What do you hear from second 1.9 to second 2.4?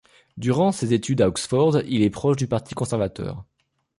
est proche